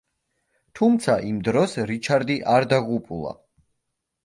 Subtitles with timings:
[0.79, 3.37] თუმცა იმ დროს რიჩარდი არ დაღუპულა.